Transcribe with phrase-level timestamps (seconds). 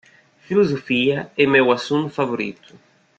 [0.47, 2.73] Filosofia é meu assunto favorito.